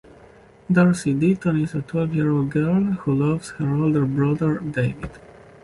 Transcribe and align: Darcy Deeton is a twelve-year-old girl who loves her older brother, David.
Darcy 0.71 1.13
Deeton 1.13 1.61
is 1.63 1.75
a 1.75 1.83
twelve-year-old 1.83 2.49
girl 2.49 2.81
who 2.85 3.13
loves 3.13 3.51
her 3.51 3.69
older 3.75 4.03
brother, 4.03 4.57
David. 4.57 5.11